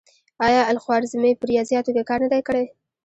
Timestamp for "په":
1.37-1.45